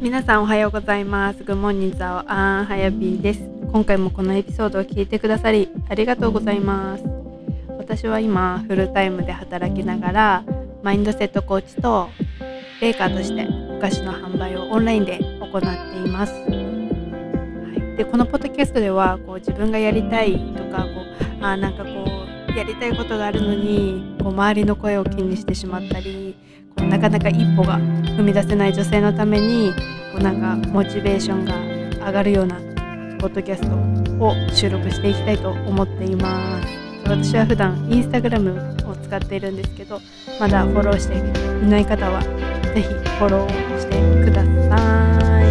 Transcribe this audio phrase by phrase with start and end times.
[0.00, 1.42] 皆さんおはようございます。
[1.42, 3.40] グモンニンザオアンハヤビーです。
[3.72, 7.04] 今回もこのエピソードを聞いてくださりありがとうございます。
[7.76, 10.44] 私は今フルタイムで働きながら
[10.84, 12.10] マインドセットコーチと
[12.80, 16.32] ベーカーとしてお菓子の販売をオンラインで行っています。
[16.32, 16.46] は
[17.94, 21.00] い、でこのポッドキャストではこう自分がやりたいとかこ
[21.40, 21.90] うあなんかこ
[22.54, 26.36] うやりたいことがあるのにこう周りの声を気にしてしまったり
[26.86, 29.72] なかなか一歩が踏み出せない女性のために
[30.12, 32.56] こうなんかモチベーションが上がるような
[33.18, 36.68] ポッドキャストを収録していきたいと思っています。
[37.04, 38.52] 私は普段インスタグラム
[38.86, 39.98] を使っているんですけど
[40.38, 44.76] まだフォローしていない方はぜひフォローしてくださ
[45.40, 45.48] い。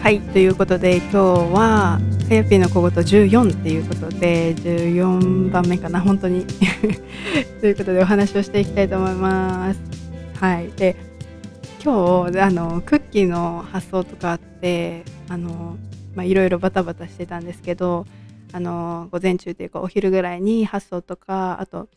[0.00, 1.18] はいということで今日
[1.52, 6.44] ははやぴーの小言14っていうことで14番目かな本当に。
[7.62, 9.80] ということでお話をしていきたいと思います。
[10.34, 10.68] はい。
[10.72, 10.94] で
[11.82, 15.78] 今日あのクッキーの発送とかあってあの
[16.14, 18.04] まあいろいろバタバタしてたんですけど
[18.52, 21.88] あの午前中というかお昼ぐらいに発送とかあと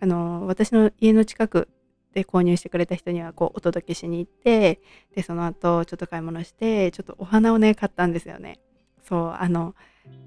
[0.00, 1.68] あの私の家の近く
[2.14, 4.80] で購入してくれた人にはこうお届けしに行って
[5.14, 8.60] でその後ちょっと買い物してちょっとお花をね買ったんですよね。
[9.08, 9.74] そうあの、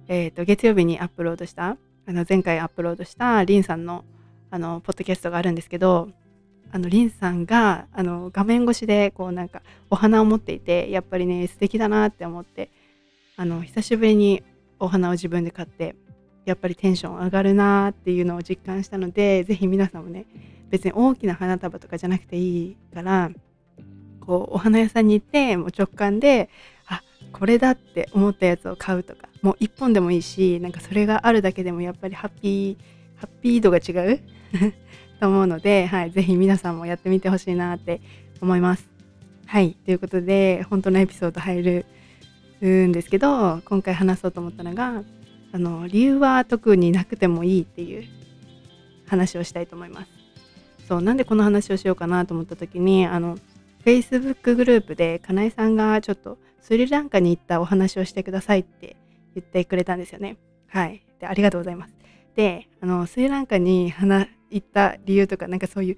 [0.08, 4.04] えーと、月曜日にアップロードしたあの前回アップロードしたリンさんの
[4.50, 6.10] あのポッドキャストがあるんですけど
[6.74, 12.70] あのリンさんがあの画面越しでこうなんかお花を持っていてやっぱりね素敵だなって思って
[13.38, 14.44] あの久しぶりに
[14.80, 15.96] お花を自分で買って
[16.44, 20.26] やっぱりテンション上がるなっていうのを実感したのでぜひ皆さんもね
[20.70, 23.32] 別に大きな花束とかじゃなくていいから
[24.20, 26.50] こうお花屋さんに行ってもう直感で
[27.32, 32.78] これだって思ったやつを買うとかもう1本でもいいしなんかそれがあるだけでもやっぱりハッピー
[33.16, 34.20] ハッピー度が違う？
[35.20, 38.02] と思うので、はい、ぜひ皆さんもやってみてほしいなって
[38.42, 38.90] 思います。
[39.46, 41.62] はいということで本当のエピソード入
[42.62, 45.04] るんですけど今回話そうと思ったのが
[45.52, 48.06] あの理由は特になくてもいいっていう
[49.08, 50.08] 話をしたいと思います。
[50.88, 53.38] そうなんでこの話をしようかなと思った時にあの
[53.84, 58.96] Facebook グループでかなえさんがちょっとスリランカに行ったお話をしてくださいって
[59.36, 60.38] 言ってくれたんですよね。
[60.68, 61.04] はい。
[61.20, 61.96] でありがとうございます。
[62.36, 65.98] で、あのスリランカに行った理由とか、なんかそういう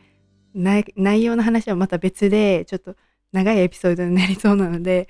[0.55, 2.95] 内容の話はまた別で、ちょっと
[3.31, 5.09] 長いエピソードになりそうなので、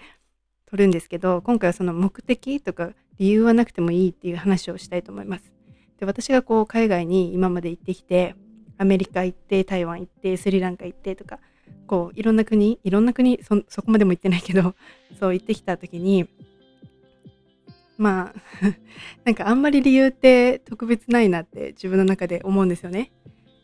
[0.66, 5.52] 撮るんですけど、今回はその目的とか理由はなくてもいいっていう話をしたいと思います。
[6.00, 8.36] で、私がこう海外に今まで行ってきて、
[8.78, 11.40] アメリカ行って、台湾行って、スリランカ行ってとか、
[11.88, 14.76] こういろんな国いろんな国そそこまでも行ってないけど
[15.20, 16.28] そう行ってきた時に
[17.98, 18.42] まあ
[19.26, 23.12] なんかあんまり理由って特別ないなって自分の中で思うんですよね。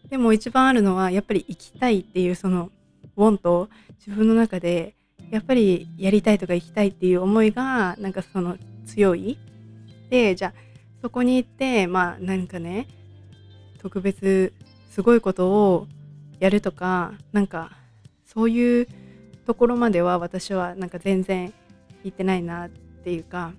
[0.10, 2.72] でも一番あるのはやっぱり行きたいっていうその
[3.16, 4.96] ウォンと自分の中で
[5.30, 9.38] やっぱりやりたいとか行きたいっていう思いがなんかその強い。
[10.10, 10.54] でじゃあ
[11.02, 12.88] そこに行ってまあなんかね
[13.80, 14.54] 特別
[14.90, 15.88] すごいことを
[16.40, 17.79] やるとかなんか
[18.34, 18.88] そういう
[19.46, 21.52] ところまでは私はなんか全然
[22.04, 23.54] 行ってないなっていうか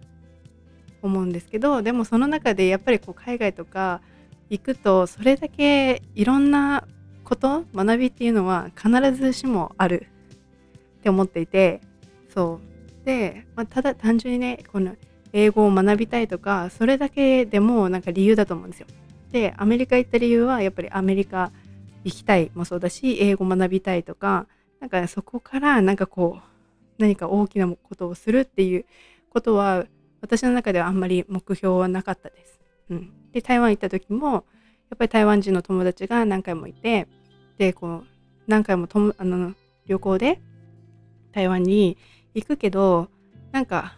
[1.03, 4.01] 思うんですけどでもその中でやっぱりこう海外とか
[4.49, 6.87] 行くとそれだけいろんな
[7.25, 10.07] こと学びっていうのは必ずしもある
[10.99, 11.81] って思っていて
[12.33, 12.61] そ
[13.03, 14.95] うで、まあ、ただ単純にねこの
[15.33, 18.87] 英語を学びたいとかそれだけでもなんか理由だと思うんですよ。
[19.31, 21.53] でアメリカ行った理由はやっぱりアメリカ
[22.03, 24.47] 行きたいもそうだし英語学びたいとか
[24.81, 26.43] なんかそこからなんかこう
[26.99, 28.85] 何か大きなことをするっていう
[29.31, 29.87] ことは
[30.21, 32.61] 私の中ではあんまり目標はなかったです。
[32.91, 34.43] うん、で台湾行った時もやっ
[34.99, 37.07] ぱり台湾人の友達が何回もいて
[37.59, 38.07] でこう
[38.47, 39.55] 何回もあの
[39.87, 40.41] 旅行で
[41.33, 41.97] 台湾に
[42.35, 43.09] 行くけど
[43.53, 43.97] なんか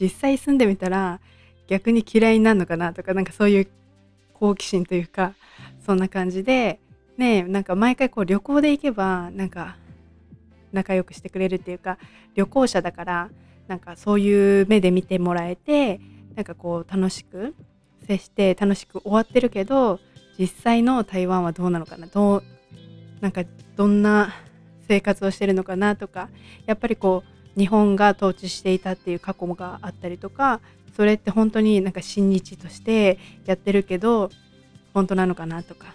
[0.00, 1.20] 実際住んでみたら
[1.66, 3.68] 逆に嫌いになるのかなとかなんかそういう
[4.34, 5.34] 好奇心というか
[5.84, 6.80] そんな感じで
[7.16, 9.76] ねなんか毎回こう旅行で行けばなんか
[10.72, 11.98] 仲良くしてくれるっていうか
[12.34, 13.30] 旅行者だから
[13.68, 16.00] なんかそういう目で見てもらえて
[16.34, 17.54] なんかこう楽しく
[18.06, 20.00] 接して楽しく終わってるけど
[20.38, 22.42] 実際の台湾はどうなのかなどう
[23.20, 23.42] なんか
[23.76, 24.32] どんな
[24.88, 26.28] 生活をしてるのかなとか
[26.66, 27.22] やっぱりこ
[27.56, 30.60] う日本が統治していたっていう過去があったりとか
[30.96, 34.30] それって本当になんか親日としてやってるけど
[34.94, 35.94] 本当なのかなとか。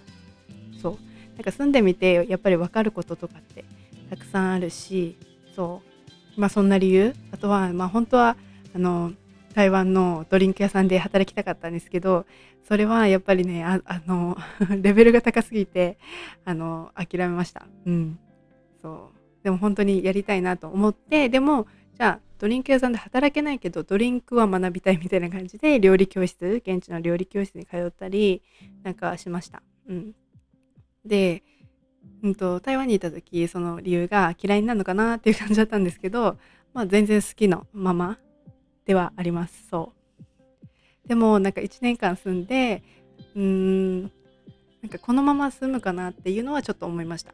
[0.82, 0.98] そう。
[1.36, 3.66] なんか住んでみてやっぱり分かることとかって
[4.10, 5.18] たくさんあるし
[5.56, 5.82] そ
[6.38, 6.40] う。
[6.40, 7.14] まあそんな理由？
[7.32, 8.38] あとはまあ本当は
[8.74, 9.14] あの
[9.54, 12.26] 台湾のドリンク屋さんで働きたかったんですけど
[12.68, 14.38] それはやっぱりねあの
[14.82, 15.98] レベルが高すぎて
[16.44, 17.66] あの諦めました。
[17.86, 18.20] うん。
[18.82, 19.44] そう。
[19.44, 21.68] でも本当にやりたいなと思ってでも
[21.98, 28.42] じゃあドリンク屋さんで働けないけどドリンクは学びたいみたいな感じで料理教室現地の料理教室に通ったり
[28.84, 29.62] なんかしました。
[29.88, 30.16] うん、
[31.06, 31.44] で、
[32.26, 36.38] うんと、台湾にいた時その理由が嫌いになるのかなっていう感じだったんですけど、
[36.74, 38.18] まあ、全然好きのまま
[38.86, 39.68] ではあります。
[39.70, 41.08] そう。
[41.08, 42.84] でもなんか1年間住んで
[43.36, 44.08] うーんな
[44.88, 47.34] んかこのまま住むかなっていうのはちょっと思いました、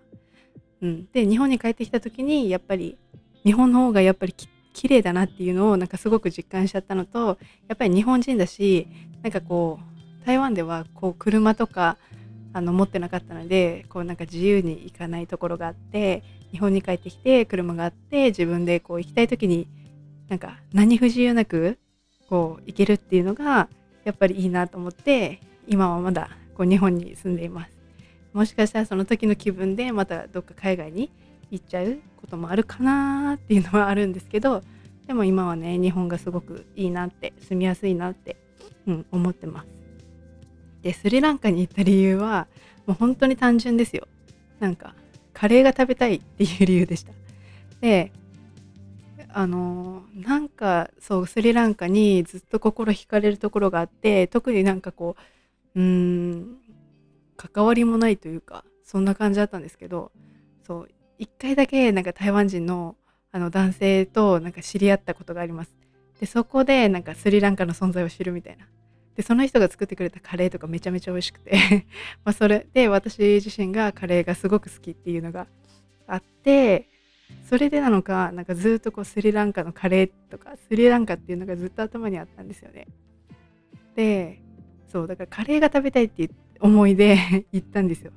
[0.82, 2.98] うん、で日本に帰ってきた時にやっぱり
[3.44, 7.38] 日本の方がやっぱりき綺麗だなっていうのをなんかすごく実感しちゃったのと
[7.68, 8.88] やっぱり日本人だし
[9.22, 11.98] なんかこう台湾ではこう車とか
[12.54, 19.68] あの持ってなかったのでこうなんか自由に行かないところがあって日本に帰ってきて車があって自分でこう行きたい時に
[20.28, 21.78] なんか何不自由なく
[22.30, 23.70] こう行けるっていうのが
[24.04, 27.72] やっぱりいいなと思って今はまだこう日本に住んでいます。
[28.34, 31.12] もしかしたらその時の気分でまたどっか海外に
[31.52, 34.64] 行っちゃうこともあるかなっていうのはあるんですけど
[35.06, 38.38] でも今はね日本がすごくいいなって住みやすいなって、
[38.88, 39.81] うん、思ってます。
[40.82, 42.48] でスリランカに行った理由は
[42.86, 44.08] もう本当に単純ですよ
[44.60, 44.96] なんか
[45.34, 47.12] カレーが食べたいっていう理由でした
[47.82, 48.12] で
[49.34, 55.16] あのなんかそうスリランカにずっと心惹かれるところがあって特になんかこ
[55.76, 56.58] ううーん
[57.38, 60.12] 関わりもないというかそんな感じだったんですけど
[60.68, 62.96] そう一回だけなんか台湾人の
[63.32, 65.74] あの男性となんか知り合ったことがあります。
[66.20, 68.66] でそこでなんかスリランカの存在を知るみたいな。
[69.22, 71.86] でその人が作ってくれたカレーとかめちゃめちゃ美味しくて。
[72.26, 75.46] まそれで私自身がカレーがすごく好きっていうのが
[76.08, 76.90] あって
[77.44, 82.88] それでなのかなんかずっとこうスリランカのカレーとかスリランカっていうのがずっと頭にあったんですよね。
[83.96, 84.42] で
[84.88, 88.12] そうだからカレーが食べたいって思いで 行ったんですよ。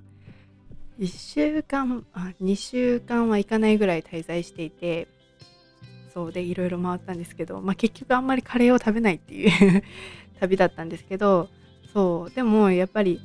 [0.99, 5.09] 1週間あ2週間は行かないぐらい滞在していて
[6.15, 9.83] そうでいろいろ回ったんですけど、まあ、結局あんまりカレーを食べないっていう。
[10.44, 11.49] 旅だったんですけど
[11.93, 13.20] そうでもやっぱり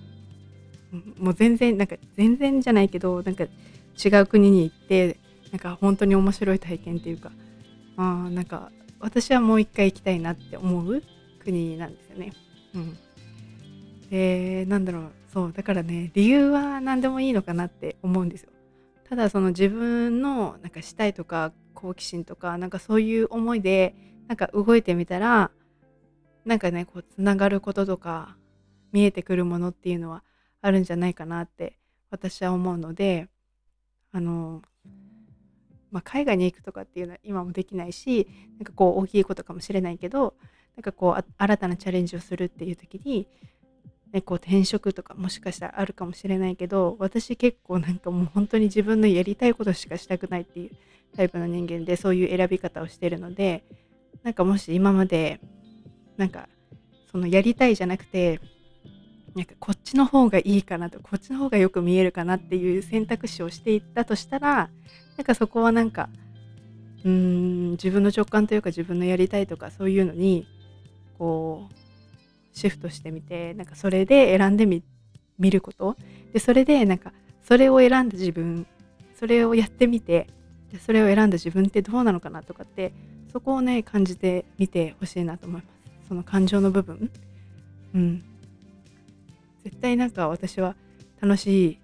[1.17, 5.17] もう全然なんか全然じゃないけどなんか違う国に行って
[5.51, 7.31] なんか本当に面白い体験っていうか
[7.97, 11.01] あなんか私はもう一回行きたいなって思う
[11.43, 12.33] 国なんですよね。
[12.75, 12.97] うん、
[14.09, 18.49] でなんだろうそうだからね理由は何でもいいのかなって思うんですよ。
[19.09, 23.95] ただその自分のなんかしたいとか好奇心とかなんかそういう思いで
[24.27, 25.49] なんか動いてみたら
[26.45, 28.35] なんかねこうつながることとか
[28.91, 30.23] 見えてくるものっていうのは
[30.61, 31.77] あるんじゃないかなって
[32.09, 33.27] 私は思うので
[34.11, 34.61] あの
[35.91, 38.27] まあ、海外に行くとかっていうのは今もできないし
[38.57, 40.35] なんかこう大きいことかもしれないけど
[40.75, 43.27] なんかこう新たなチャレンジをするっていう時に、
[44.11, 50.71] ね、こう転職とかもしかしたらあるかもしれないけど私結構なんかもう本当に自分のやりたいことしかしたくないっていう
[51.15, 53.63] タイプの人間でそういう選び方をしてるので
[54.23, 55.39] なんかもし今まで
[56.19, 56.49] なんか
[57.11, 58.41] そのやりたいじゃなくて
[59.35, 64.69] なんかこっちの方がいいかなとこっちの方がよく見えるかなっていう選択肢をしていったとしたら
[65.17, 66.09] なんかそこはなんか
[67.05, 70.45] うーん自分の直感というか自分のやりたいとかそういうのに
[71.17, 71.73] こう
[72.51, 74.83] シフトしてみてなんかそれで選んでみ
[75.49, 75.95] ること。
[76.33, 78.67] でそれでなんかそれを選んだ自分
[79.17, 80.27] それをやってみて
[80.85, 82.93] それを選んだ自分ってどうなのかなとかって
[83.31, 85.78] そこをね感じてみてほしいなと思います。
[86.09, 87.09] その感情の部分。
[87.95, 88.23] うん。
[89.63, 90.75] 絶対なんか私は
[91.21, 91.79] 楽しい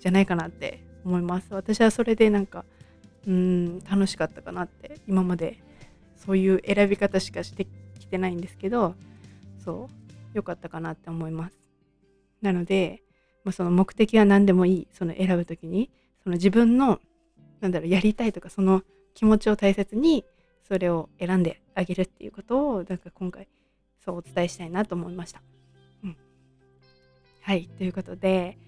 [0.00, 1.48] じゃないかなって思います。
[1.50, 2.64] 私はそれでなんか
[3.26, 5.68] うん楽しかったかなって今まで。
[6.18, 7.66] そういう選び方しかして
[7.98, 8.94] きてないんですけど
[9.64, 9.94] そう
[10.34, 11.56] 良かったかなって思います。
[12.42, 13.02] なので、
[13.44, 14.88] まあ、その目的は何でもいい。
[14.92, 15.90] その選ぶ時に
[16.22, 17.00] その自分の
[17.60, 18.82] なんだろうやりたいとかその
[19.14, 20.24] 気持ちを大切に
[20.68, 23.48] それを選んであげるっていうことをなんか今回
[24.04, 25.42] そうお伝えしたいなと思いました。
[26.04, 26.16] うん、
[27.40, 27.68] はい。
[27.78, 28.58] ということで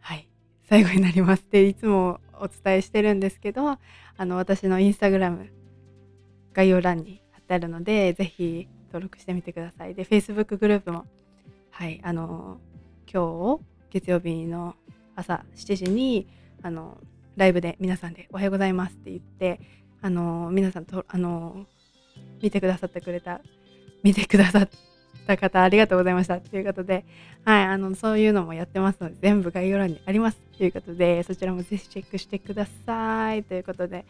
[0.00, 0.28] はい。
[0.64, 3.78] 最後になりますっていつもお伝えしてるんですけどあ
[4.24, 5.48] の私のインスタグラム
[6.52, 9.94] 概要欄に貼ってあるのでぜひ登録してみてください。
[9.94, 11.06] で Facebook グループも
[11.70, 12.00] はい。
[12.02, 12.60] あの
[13.12, 14.74] 今日月曜日の
[15.14, 16.28] 朝7時に
[16.62, 16.98] あの
[17.36, 19.60] ライブで皆さんで「おはようございます」って言って
[20.02, 21.66] あの皆さんとあの
[22.42, 23.40] 見てくださってくれた
[24.02, 24.68] 見てくださっ
[25.26, 27.04] た方ありがとうございましたということで、
[27.44, 34.04] はい、あのそういうのもやってますので全部概要欄にありますということでそちらもぜひチェックしてくださいということで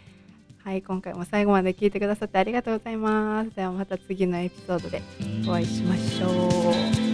[0.67, 3.55] はい今回も最後まで聞いてくださってありがとうございます。
[3.55, 5.01] ではまた次のエピソードで
[5.47, 7.06] お会いしましょう。